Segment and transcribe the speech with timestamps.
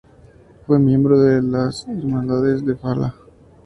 [0.65, 3.09] Fue miembro de las Irmandades da Fala.